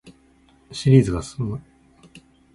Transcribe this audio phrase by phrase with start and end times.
[0.71, 1.61] シリーズが進む